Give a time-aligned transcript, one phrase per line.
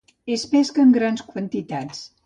[0.35, 2.03] Es pesca en grans quantitats.